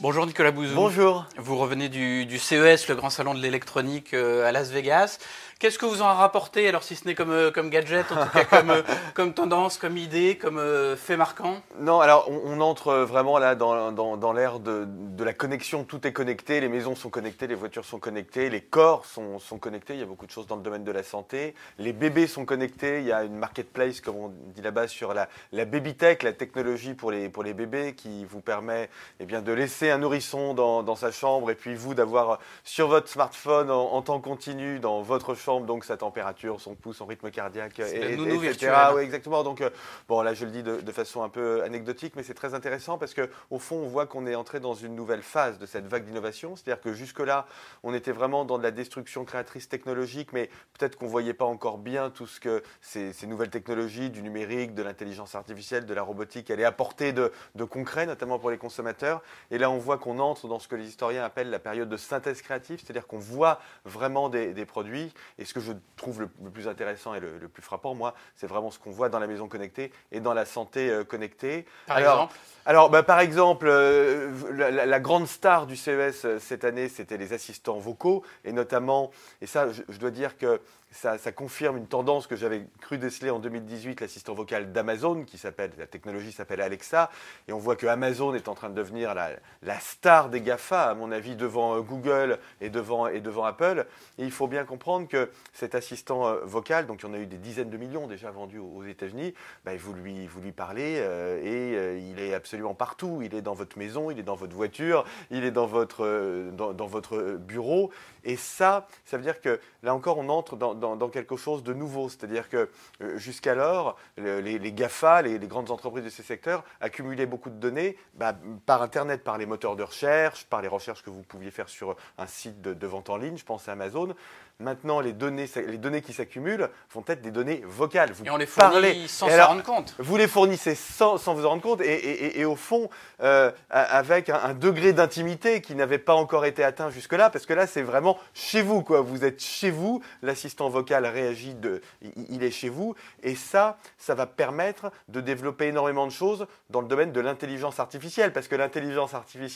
[0.00, 0.76] Bonjour Nicolas Bouzou.
[0.76, 1.26] Bonjour.
[1.38, 5.18] Vous revenez du, du CES, le grand salon de l'électronique euh, à Las Vegas.
[5.58, 8.30] Qu'est-ce que vous en rapportez, alors si ce n'est comme, euh, comme gadget, en tout
[8.32, 8.82] cas comme, euh,
[9.14, 10.62] comme tendance, comme idée, comme
[10.96, 11.56] fait marquant?
[11.80, 15.82] Non, alors on, on entre vraiment là dans, dans, dans l'ère de, de la connexion.
[15.82, 19.58] Tout est connecté, les maisons sont connectées, les voitures sont connectées, les corps sont, sont
[19.58, 19.94] connectés.
[19.94, 21.56] Il y a beaucoup de choses dans le domaine de la santé.
[21.80, 23.00] Les bébés sont connectés.
[23.00, 26.34] Il y a une marketplace, comme on dit là-bas, sur la, la baby tech, la
[26.34, 28.88] technologie pour les, pour les bébés qui vous permet
[29.18, 32.88] eh bien, de laisser un nourrisson dans, dans sa chambre et puis vous d'avoir sur
[32.88, 37.06] votre smartphone en, en temps continu dans votre chambre donc sa température, son pouls, son
[37.06, 38.72] rythme cardiaque, et, nounou etc.
[38.94, 39.42] Oui, exactement.
[39.42, 39.70] Donc, euh,
[40.08, 42.98] bon, là, je le dis de, de façon un peu anecdotique, mais c'est très intéressant
[42.98, 45.86] parce que, au fond, on voit qu'on est entré dans une nouvelle phase de cette
[45.86, 46.56] vague d'innovation.
[46.56, 47.46] C'est-à-dire que jusque-là,
[47.82, 51.78] on était vraiment dans de la destruction créatrice technologique, mais peut-être qu'on voyait pas encore
[51.78, 56.02] bien tout ce que ces, ces nouvelles technologies, du numérique, de l'intelligence artificielle, de la
[56.02, 59.22] robotique, allaient apporter de, de concret, notamment pour les consommateurs.
[59.50, 61.96] Et là, on voit qu'on entre dans ce que les historiens appellent la période de
[61.96, 65.12] synthèse créative, c'est-à-dire qu'on voit vraiment des, des produits.
[65.38, 68.14] Et ce que je trouve le, le plus intéressant et le, le plus frappant, moi,
[68.36, 71.66] c'est vraiment ce qu'on voit dans la maison connectée et dans la santé euh, connectée.
[71.86, 76.64] Par Alors, exemple alors, bah, par exemple, euh, la, grande star du CES euh, cette
[76.64, 81.18] année, c'était les assistants vocaux, et notamment, et ça, je, je dois dire que ça,
[81.18, 85.70] ça confirme une tendance que j'avais cru déceler en 2018, l'assistant vocal d'Amazon, qui s'appelle,
[85.78, 87.10] la technologie s'appelle Alexa,
[87.46, 90.84] et on voit que Amazon est en train de devenir la, la star des GAFA,
[90.84, 93.04] à mon avis, devant euh, Google et devant,
[93.44, 93.86] Apple.
[94.16, 97.18] Et il faut bien comprendre que cet assistant euh, vocal, donc il y en a
[97.18, 99.34] eu des dizaines de millions déjà vendus aux États-Unis,
[99.66, 103.20] bah, vous, lui, vous lui parlez euh, et il est absolument partout.
[103.22, 106.86] Il est dans votre maison, il est dans votre voiture, il est dans votre, dans,
[106.86, 107.90] votre bureau.
[108.24, 112.08] Et ça, ça veut dire que là encore, on entre dans, quelque chose de nouveau.
[112.08, 112.70] C'est-à-dire que
[113.16, 117.98] jusqu'alors, le- les, GAFA, les, les grandes entreprises de ces secteurs, accumulaient beaucoup de données
[118.14, 121.68] bah, par Internet, par les moteurs de recherche, par les recherches que vous pouviez faire
[121.68, 124.14] sur un site de, de vente en ligne, je pense à Amazon.
[124.60, 128.10] Maintenant, les données, les données qui s'accumulent vont être des données vocales.
[128.10, 128.90] Vous Et on les parlez.
[128.92, 129.94] fournit sans Et s'en rendre compte.
[130.00, 132.90] vous les fournissez sans, sans vous en rendre compte et, et- et- et au fond,
[133.22, 137.52] euh, avec un, un degré d'intimité qui n'avait pas encore été atteint jusque-là, parce que
[137.54, 139.00] là, c'est vraiment chez vous, quoi.
[139.00, 141.80] Vous êtes chez vous, l'assistant vocal réagit, de,
[142.28, 146.80] il est chez vous, et ça, ça va permettre de développer énormément de choses dans
[146.80, 149.47] le domaine de l'intelligence artificielle, parce que l'intelligence artificielle,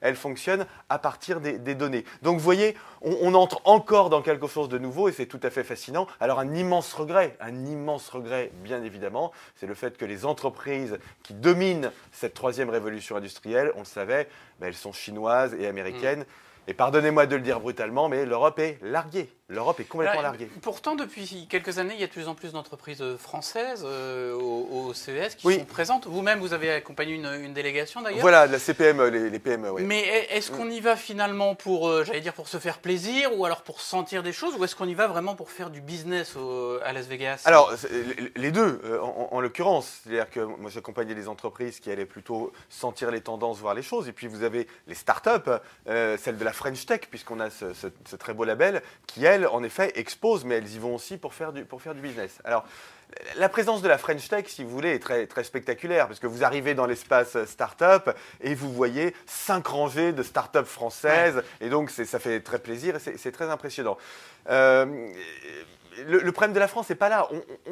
[0.00, 2.04] elle fonctionne à partir des, des données.
[2.22, 5.40] Donc, vous voyez, on, on entre encore dans quelque chose de nouveau, et c'est tout
[5.42, 6.06] à fait fascinant.
[6.20, 10.98] Alors, un immense regret, un immense regret, bien évidemment, c'est le fait que les entreprises
[11.22, 14.28] qui dominent cette troisième révolution industrielle, on le savait,
[14.60, 16.24] ben, elles sont chinoises et américaines.
[16.66, 19.30] Et pardonnez-moi de le dire brutalement, mais l'Europe est larguée.
[19.50, 20.50] L'Europe est complètement larguée.
[20.60, 24.34] Pourtant, depuis quelques années, il y a de plus en plus d'entreprises euh, françaises euh,
[24.34, 25.58] au, au CES qui Oui.
[25.60, 26.06] sont présentes.
[26.06, 28.20] Vous-même, vous avez accompagné une, une délégation d'ailleurs.
[28.20, 29.84] Voilà, la CPME, les, les PME, oui.
[29.84, 33.30] Mais est- est-ce qu'on y va finalement pour, euh, j'allais dire, pour se faire plaisir
[33.38, 35.80] ou alors pour sentir des choses ou est-ce qu'on y va vraiment pour faire du
[35.80, 37.40] business au- à Las Vegas?
[37.46, 37.72] Alors,
[38.36, 40.00] les- deux, euh, en, en l'occurrence.
[40.04, 44.08] C'est-à-dire que moi, j'accompagnais des entreprises qui allaient plutôt sentir les tendances, voir les choses.
[44.08, 45.30] Et puis, vous avez les startups,
[45.88, 49.24] euh, celles de la French Tech, puisqu'on a ce, ce- ce très beau label, qui,
[49.24, 52.00] elles, en effet, exposent, mais elles y vont aussi pour faire du, pour faire du
[52.00, 52.38] business.
[52.44, 52.64] Alors,
[53.36, 56.26] la présence de la French Tech, si vous voulez, est très, très spectaculaire, parce que
[56.26, 58.10] vous arrivez dans l'espace euh, startup
[58.40, 62.98] et vous voyez cinq rangées de startups françaises, et donc ça fait très plaisir et
[62.98, 63.96] c'est c'est très impressionnant.
[64.50, 65.10] Euh,
[66.06, 67.28] le, problème de la France n'est pas là.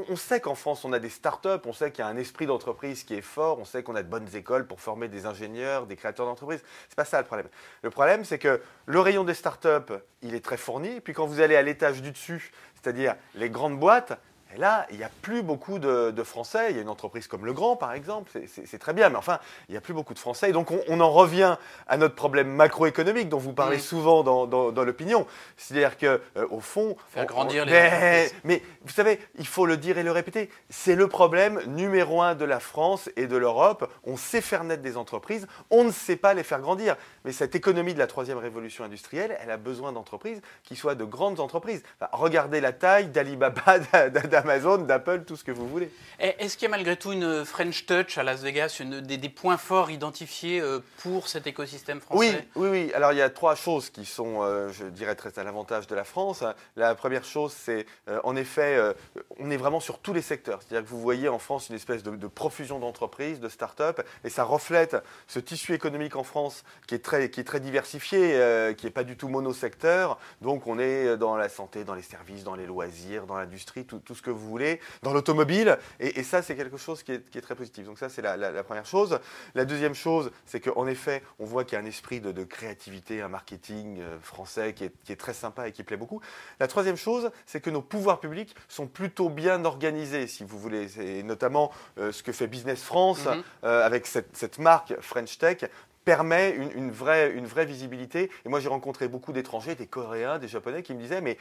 [0.09, 2.47] On sait qu'en France, on a des startups, on sait qu'il y a un esprit
[2.47, 5.87] d'entreprise qui est fort, on sait qu'on a de bonnes écoles pour former des ingénieurs,
[5.87, 6.63] des créateurs d'entreprises.
[6.89, 7.49] C'est pas ça le problème.
[7.83, 11.01] Le problème, c'est que le rayon des startups, il est très fourni.
[11.01, 14.19] Puis quand vous allez à l'étage du dessus, c'est-à-dire les grandes boîtes,
[14.55, 16.69] et là, il n'y a plus beaucoup de, de Français.
[16.71, 19.73] Il y a une entreprise comme Legrand, par exemple, c'est- très bien, mais enfin, il
[19.73, 20.51] n'y a plus beaucoup de Français.
[20.51, 21.57] Et donc, on, on en revient
[21.89, 23.81] à notre problème macroéconomique dont vous parlez Mm.
[23.81, 25.27] souvent dans, dans- dans l'opinion.
[25.57, 27.87] C'est-à-dire que, euh, au fond, Faire on- grandir on- les mais,
[28.23, 28.35] entreprises.
[28.45, 30.51] mais vous savez, il faut le dire et le répéter.
[30.71, 33.91] C'est le problème numéro un de la France et de l'Europe.
[34.05, 36.97] On sait faire naître des entreprises, on ne sait pas les faire grandir.
[37.25, 41.05] Mais cette économie de la troisième révolution industrielle, elle a besoin d'entreprises qui soient de
[41.05, 41.83] grandes entreprises.
[42.01, 43.79] Enfin, regardez la taille d'Alibaba,
[44.47, 45.91] d'Amazon, d'Apple, tout ce que vous voulez.
[46.19, 49.29] Est-ce qu'il y a malgré tout une French Touch à Las Vegas, une, des, des
[49.29, 52.93] points forts identifiés euh, pour cet écosystème Oui, français oui, oui.
[52.95, 55.95] Alors il y a trois choses qui sont, euh, je dirais, très à l'avantage de
[55.95, 56.45] la France.
[56.77, 58.93] La première chose, c'est euh, en effet, euh,
[59.39, 60.61] on est vraiment sur tous les secteurs.
[60.63, 64.31] C'est-à-dire que vous voyez en France une espèce de, de profusion d'entreprises, de start-up, et
[64.31, 64.97] ça reflète
[65.27, 68.41] ce tissu économique en France qui est très, qui est très diversifié,
[68.77, 70.19] qui n'est pas du tout monosecteur.
[70.41, 73.99] Donc on est dans la santé, dans les services, dans les loisirs, dans l'industrie, tout,
[73.99, 75.79] tout ce que que vous voulez, dans l'automobile.
[76.01, 77.87] Et, ça, c'est quelque chose qui est, très positif.
[77.87, 79.21] Donc ça, c'est la, première chose.
[79.55, 83.23] La deuxième chose, c'est qu'en effet, on voit qu'il y a un esprit de, créativité,
[83.23, 86.21] un marketing euh, français qui est, très sympa et qui plaît beaucoup.
[86.61, 91.01] La troisième chose, c'est que nos pouvoirs publics sont plutôt bien organisés, si vous voulez.
[91.01, 93.43] Et notamment euh, ce que fait Business France mhm.
[93.65, 95.59] euh, avec cette, cette marque French Tech
[96.07, 98.31] permet une, vraie, une vraie visibilité.
[98.45, 101.37] Et moi, j'ai rencontré beaucoup d'étrangers, des Coréens, des Japonais, qui me disaient, mais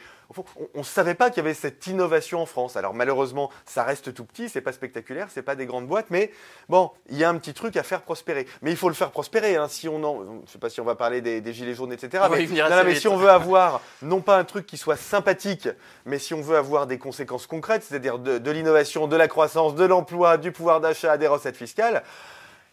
[0.74, 2.76] on ne savait pas qu'il y avait cette innovation en France.
[2.76, 6.32] Alors malheureusement, ça reste tout petit, c'est pas spectaculaire, c'est pas des grandes boîtes, mais
[6.68, 8.48] bon, il y a un petit truc à faire prospérer.
[8.60, 9.54] Mais il faut le faire prospérer.
[9.54, 12.24] Hein, si on en, je sais pas si on va parler des, gilets jaunes, etc.
[12.28, 12.48] mais,
[12.84, 15.68] mais si on veut avoir non pas un truc qui soit sympathique,
[16.06, 19.84] mais si on veut avoir des conséquences concrètes, c'est-à-dire de l'innovation, de la croissance, de
[19.84, 22.02] l'emploi, du pouvoir d'achat, des recettes fiscales.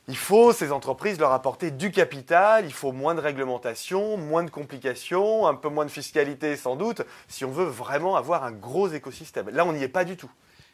[0.10, 4.50] Il faut, ces entreprises, leur apporter du capital, il faut moins de réglementation, moins de
[4.50, 8.90] complications, un peu moins de fiscalité sans doute, si on veut vraiment avoir un gros
[8.90, 9.50] écosystème.
[9.50, 10.30] Là, on n'y est pas du tout.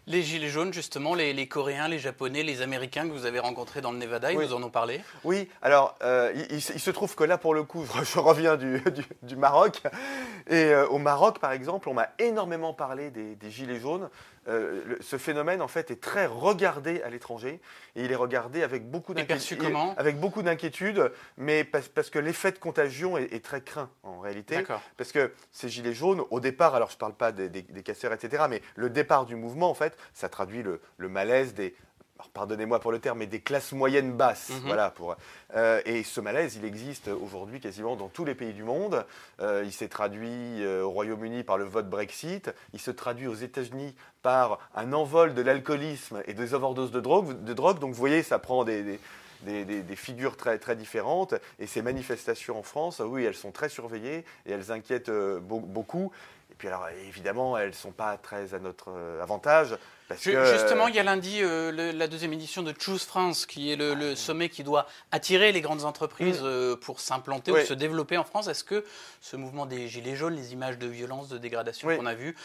[0.07, 3.91] Les Gilets jaunes, justement, les, Coréens, les Japonais, les Américains que vous avez rencontrés dans
[3.91, 5.01] le Nevada, ils vous en ont parlé?
[5.23, 8.81] Oui, alors euh, il, se trouve que là, pour le coup, je, reviens du,
[9.37, 9.83] Maroc.
[10.47, 14.09] Et euh, au Maroc, par exemple, on m'a énormément parlé des, Gilets jaunes.
[14.49, 17.59] Euh, ce phénomène, en fait, est très regardé à l'étranger
[17.95, 19.63] et il est regardé avec beaucoup d'inquiétude.
[19.97, 24.63] Avec beaucoup d'inquiétude, mais parce, que l'effet de contagion est, très craint en réalité.
[24.97, 28.13] Parce que ces gilets jaunes, au départ, alors je ne parle pas des, des, casseurs,
[28.13, 31.75] etc., mais le départ du mouvement, en fait, ça traduit le, le malaise des
[32.27, 34.49] pardonnez-moi pour le terme, mais des classes moyennes basses.
[34.49, 34.61] Mhm.
[34.65, 35.15] Voilà, pour,
[35.55, 39.05] euh, et ce malaise, il existe aujourd'hui quasiment dans tous les pays du monde.
[39.39, 42.51] Euh, il s'est traduit euh, au Royaume-Uni par le vote Brexit.
[42.73, 47.43] Il se traduit aux États-Unis par un envol de l'alcoolisme et des overdoses de drogue.
[47.43, 47.79] De drogue.
[47.79, 48.99] Donc vous voyez, ça prend des,
[49.43, 51.35] des, des, figures très, très différentes.
[51.59, 55.11] Et ces manifestations en France, oui, elles sont très surveillées et elles inquiètent
[55.41, 56.11] beaucoup.
[56.51, 59.77] Et puis alors, évidemment, elles ne sont pas très à notre avantage
[60.17, 64.15] Justement, il y a lundi euh, la deuxième édition de Choose France, qui est le,
[64.15, 66.45] sommet qui doit attirer les grandes entreprises mm.
[66.45, 68.47] euh, pour s'implanter ou se développer en France.
[68.47, 68.83] Est-ce que
[69.21, 72.35] ce mouvement des Gilets jaunes, les images de violence, de dégradation qu'on a vues,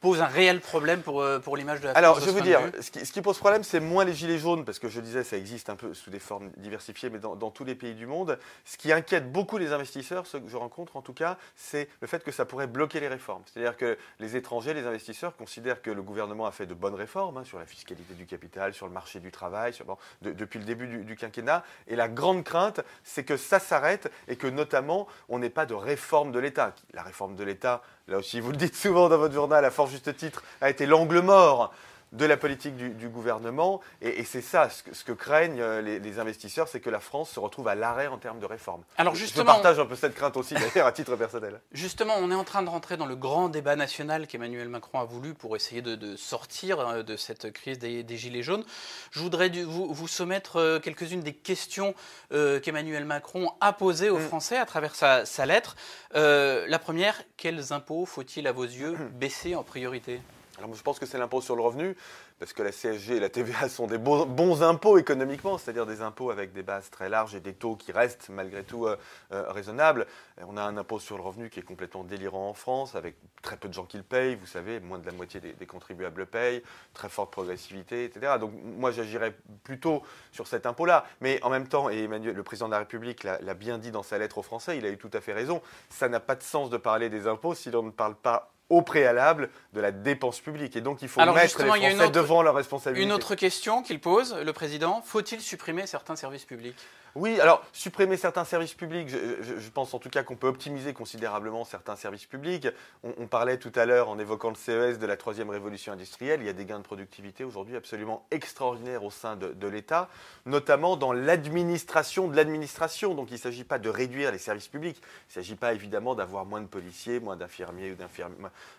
[0.00, 2.60] pose un réel problème pour, euh, pour l'image de la Alors, je vais vous dire,
[2.80, 5.24] ce qui, ce qui, pose problème, c'est moins les gilets jaunes, parce que je disais,
[5.24, 8.06] ça existe un peu sous des formes diversifiées, mais dans, dans, tous les pays du
[8.06, 8.38] monde.
[8.64, 12.06] Ce qui inquiète beaucoup les investisseurs, ceux que je rencontre en tout cas, c'est le
[12.06, 13.42] fait que ça pourrait bloquer les réformes.
[13.46, 17.36] C'est-à-dire que les étrangers, les investisseurs considèrent que le gouvernement a fait de bonnes réformes
[17.38, 20.64] hein, sur la fiscalité du capital, sur le marché du travail, sur, bon, depuis le
[20.64, 21.62] début du, du, quinquennat.
[21.88, 25.74] Et la grande crainte, c'est que ça s'arrête et que notamment, on n'ait pas de
[25.74, 26.74] réforme de l'État.
[26.94, 29.86] La réforme de l'État, là aussi vous le dites souvent dans votre journal à fort
[29.86, 31.72] juste titre, a été l'angle mort
[32.12, 33.80] de la politique du, gouvernement.
[34.02, 37.68] Et, c'est ça, ce que, craignent euh, les, investisseurs, c'est que la France se retrouve
[37.68, 38.82] à l'arrêt en termes de réforme.
[38.96, 41.60] Alors justement, je partage un peu cette crainte aussi, d'ailleurs, à titre personnel.
[41.72, 45.04] Justement, on est en train de rentrer dans le grand débat national qu'Emmanuel Macron a
[45.04, 48.64] voulu pour essayer de, sortir euh, de cette crise des, Gilets jaunes.
[49.12, 51.94] Je voudrais vous, soumettre euh, quelques-unes des questions
[52.30, 54.28] qu'Emmanuel Macron a posées aux mm.
[54.28, 55.76] Français à travers sa, sa lettre.
[56.14, 60.20] la première, quels impôts faut-il, à vos yeux, baisser en priorité?
[60.60, 61.96] Alors je pense que c'est l'impôt sur le revenu,
[62.38, 66.30] parce que la CSG et la TVA sont des bons, impôts économiquement, c'est-à-dire des impôts
[66.30, 68.96] avec des bases très larges et des taux qui restent malgré tout euh,
[69.32, 70.06] euh, raisonnables.
[70.46, 73.56] on a un impôt sur le revenu qui est complètement délirant en France, avec très
[73.56, 76.26] peu de gens qui le payent, vous savez, moins de la moitié des, contribuables le
[76.26, 76.62] payent,
[76.92, 78.34] très forte progressivité, etc.
[78.38, 79.34] Donc moi j'agirais
[79.64, 80.02] plutôt
[80.32, 81.06] sur cet impôt-là.
[81.22, 84.02] Mais en même temps, et Emmanuel, le président de la République l'a bien dit dans
[84.02, 86.42] sa lettre aux Français, il a eu tout à fait raison, ça n'a pas de
[86.42, 90.40] sens de parler des impôts si l'on ne parle pas au préalable de la dépense
[90.40, 90.76] publique.
[90.76, 93.04] Et donc, il faut mettre les Français devant leurs responsabilités.
[93.04, 96.76] Une autre question qu'il pose, le président, faut-il supprimer certains services publics?
[97.16, 101.64] Oui, alors supprimer certains services publics, je, pense en tout cas qu'on peut optimiser considérablement
[101.64, 102.68] certains services publics.
[103.02, 106.40] On, parlait tout à l'heure en évoquant le CES de la troisième révolution industrielle.
[106.40, 110.08] Il y a des gains de productivité aujourd'hui absolument extraordinaires au sein de, l'État,
[110.46, 113.14] notamment dans l'administration de l'administration.
[113.14, 114.98] Donc il ne s'agit pas de réduire les services publics.
[115.00, 118.36] Il ne s'agit pas évidemment d'avoir moins de policiers, moins d'infirmiers ou d'infirmiers,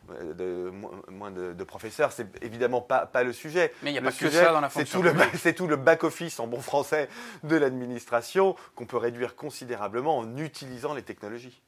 [0.09, 0.71] de,
[1.09, 2.11] moins de, professeurs.
[2.11, 3.73] C'est évidemment pas, pas le sujet.
[3.83, 5.03] Mais il n'y a pas que ça dans la fonction
[5.35, 7.09] C'est tout le back-office en bon français
[7.43, 11.61] de l'administration qu'on peut réduire considérablement en utilisant les technologies.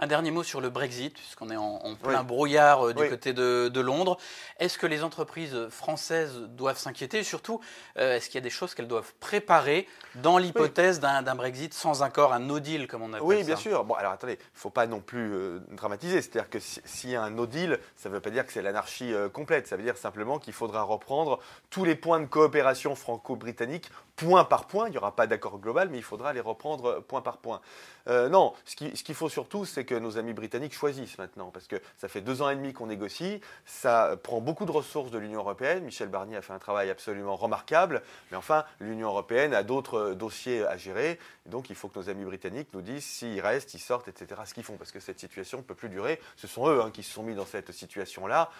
[0.00, 3.80] Un dernier mot sur le Brexit, puisqu'on est en, plein brouillard euh, du côté de,
[3.80, 4.16] Londres.
[4.60, 7.24] Est-ce que les entreprises françaises doivent s'inquiéter?
[7.24, 7.60] Surtout,
[7.96, 12.04] euh, est-ce qu'il y a des choses qu'elles doivent préparer dans l'hypothèse d'un Brexit sans
[12.04, 13.40] accord, un no deal, comme on appelle oui, ça?
[13.40, 13.84] Oui, bien sûr.
[13.84, 16.22] Bon, alors attendez, il ne faut pas non plus euh, dramatiser.
[16.22, 18.62] C'est-à-dire que s'il y a un no deal, ça ne veut pas dire que c'est
[18.62, 19.66] l'anarchie complète.
[19.66, 21.40] Ça veut dire simplement qu'il faudra reprendre
[21.70, 24.86] tous les points de coopération franco-britannique point par point.
[24.86, 27.60] Il n'y aura pas d'accord global, mais il faudra les reprendre point par point.
[28.06, 32.08] non, ce qu'il faut surtout, c'est que nos amis britanniques choisissent maintenant, parce que ça
[32.08, 35.82] fait deux ans et demi qu'on négocie, ça prend beaucoup de ressources de l'Union européenne.
[35.82, 40.66] Michel Barnier a fait un travail absolument remarquable, mais enfin, l'Union européenne a d'autres dossiers
[40.66, 44.08] à gérer, donc il faut que nos amis britanniques nous disent s'ils restent, ils sortent,
[44.08, 46.20] etc., ce qu'ils font, parce que cette situation ne peut plus durer.
[46.36, 48.50] Ce sont eux hein, qui se sont mis dans cette situation-là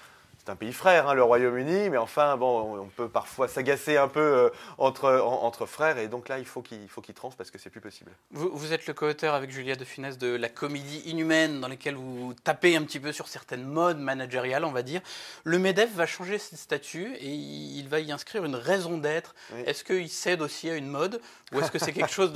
[0.48, 4.08] c'est un pays frère, hein, le Royaume-Uni, mais enfin, bon, on peut parfois s'agacer un
[4.08, 7.50] peu euh, entre, entre frères, et donc là, il faut qu'il faut qu'il tranche parce
[7.50, 8.10] que c'est plus possible.
[8.30, 12.32] Vous, êtes le co-auteur avec Julia de Funès de la comédie inhumaine, dans laquelle vous
[12.44, 15.02] tapez un petit peu sur certaines modes managériales, on va dire.
[15.44, 19.34] Le MEDEF va changer ses statuts et il va y inscrire une raison d'être.
[19.66, 21.20] Est-ce qu'il cède aussi à une mode,
[21.52, 22.32] ou est-ce que c'est quelque chose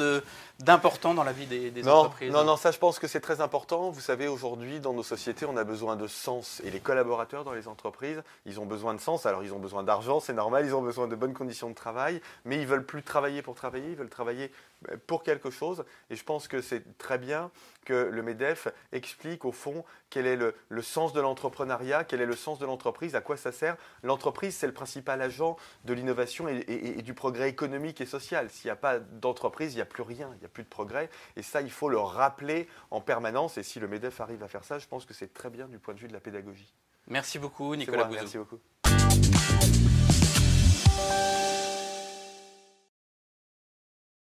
[0.58, 3.40] d'important dans la vie des, des entreprises Non, non, ça, je pense que c'est très
[3.40, 3.88] important.
[3.88, 7.52] Vous savez, aujourd'hui, dans nos sociétés, on a besoin de sens, et les collaborateurs dans
[7.52, 8.01] les entreprises
[8.46, 9.26] ils ont besoin de sens.
[9.26, 12.20] Alors, ils ont besoin d'argent, c'est normal, ils ont besoin de bonnes conditions de travail,
[12.44, 14.50] mais ils veulent plus travailler pour travailler, ils veulent travailler
[14.90, 15.84] euh, pour quelque chose.
[16.10, 17.50] Et je pense que c'est très bien
[17.84, 22.36] que le MEDEF explique au fond quel est le, sens de l'entrepreneuriat, quel est le
[22.36, 23.76] sens de l'entreprise, à quoi ça sert.
[24.02, 28.50] L'entreprise, c'est le principal agent de l'innovation et, et, du progrès économique et social.
[28.50, 30.68] S'il n'y a pas d'entreprise, il n'y a plus rien, il n'y a plus de
[30.68, 31.08] progrès.
[31.36, 33.58] Et ça, il faut le rappeler en permanence.
[33.58, 35.78] Et si le MEDEF arrive à faire ça, je pense que c'est très bien du
[35.78, 36.72] point de vue de la pédagogie.
[37.08, 38.58] Merci beaucoup, Nicolas moi, Merci beaucoup.